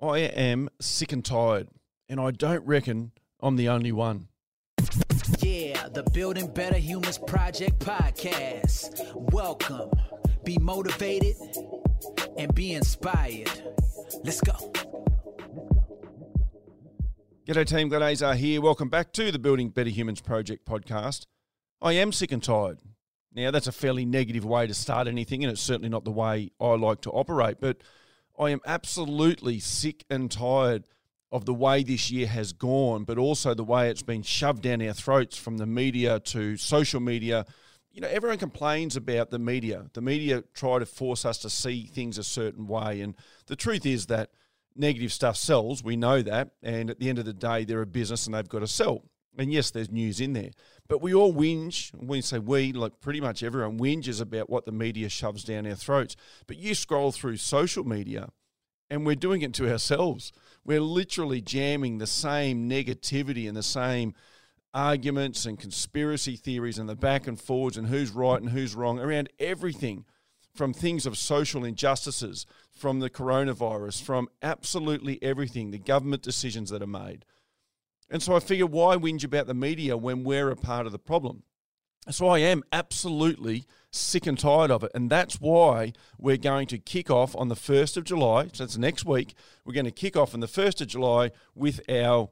[0.00, 1.68] I am sick and tired,
[2.06, 4.28] and I don't reckon I'm the only one.
[5.38, 9.10] Yeah, the Building Better Humans Project podcast.
[9.32, 9.90] Welcome.
[10.44, 11.36] Be motivated
[12.36, 13.50] and be inspired.
[14.22, 14.52] Let's go.
[17.48, 18.60] G'day team, Glenn Azar here.
[18.60, 21.24] Welcome back to the Building Better Humans Project podcast.
[21.80, 22.80] I am sick and tired.
[23.32, 26.50] Now, that's a fairly negative way to start anything, and it's certainly not the way
[26.60, 27.78] I like to operate, but
[28.38, 30.84] I am absolutely sick and tired
[31.32, 34.80] of the way this year has gone, but also the way it's been shoved down
[34.82, 37.44] our throats from the media to social media.
[37.90, 39.86] You know, everyone complains about the media.
[39.94, 43.00] The media try to force us to see things a certain way.
[43.00, 43.14] And
[43.46, 44.30] the truth is that
[44.76, 45.82] negative stuff sells.
[45.82, 46.50] We know that.
[46.62, 49.04] And at the end of the day, they're a business and they've got to sell.
[49.38, 50.50] And yes, there's news in there.
[50.88, 51.92] But we all whinge.
[51.94, 55.66] When we say we, like pretty much everyone whinges about what the media shoves down
[55.66, 56.16] our throats.
[56.46, 58.30] But you scroll through social media
[58.88, 60.32] and we're doing it to ourselves.
[60.64, 64.14] We're literally jamming the same negativity and the same
[64.72, 68.98] arguments and conspiracy theories and the back and forwards and who's right and who's wrong
[68.98, 70.04] around everything
[70.54, 76.82] from things of social injustices, from the coronavirus, from absolutely everything, the government decisions that
[76.82, 77.24] are made.
[78.08, 80.98] And so I figure, why whinge about the media when we're a part of the
[80.98, 81.42] problem?
[82.08, 84.92] So I am absolutely sick and tired of it.
[84.94, 88.48] And that's why we're going to kick off on the 1st of July.
[88.52, 89.34] So that's next week.
[89.64, 92.30] We're going to kick off on the 1st of July with our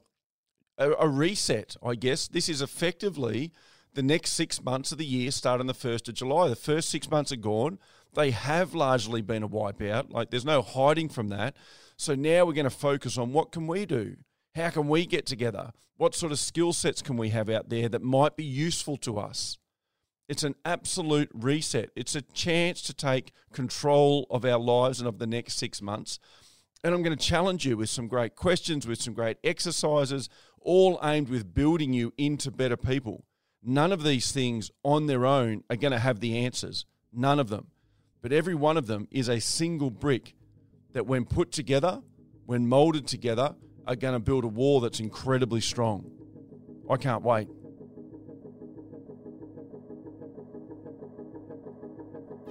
[0.77, 2.27] a, a reset, I guess.
[2.27, 3.51] This is effectively
[3.93, 6.47] the next six months of the year start on the 1st of July.
[6.47, 7.79] The first six months are gone.
[8.13, 10.11] They have largely been a wipeout.
[10.11, 11.55] Like there's no hiding from that.
[11.97, 14.17] So now we're going to focus on what can we do?
[14.55, 15.71] How can we get together?
[15.97, 19.17] What sort of skill sets can we have out there that might be useful to
[19.17, 19.57] us?
[20.29, 21.89] It's an absolute reset.
[21.95, 26.19] It's a chance to take control of our lives and of the next six months.
[26.83, 30.29] And I'm going to challenge you with some great questions, with some great exercises,
[30.61, 33.25] all aimed with building you into better people.
[33.61, 36.85] None of these things on their own are going to have the answers.
[37.11, 37.67] None of them.
[38.21, 40.33] But every one of them is a single brick
[40.93, 42.01] that, when put together,
[42.45, 43.55] when molded together,
[43.87, 46.09] are going to build a wall that's incredibly strong.
[46.89, 47.47] I can't wait.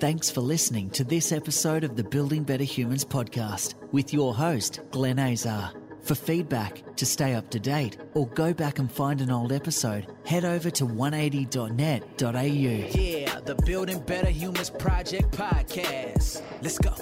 [0.01, 4.81] Thanks for listening to this episode of the Building Better Humans podcast with your host,
[4.91, 5.73] Glenn Azar.
[6.03, 10.07] For feedback, to stay up to date, or go back and find an old episode,
[10.27, 13.01] head over to 180.net.au.
[13.01, 16.43] Yeah, the Building Better Humans Project podcast.
[16.61, 16.95] Let's go.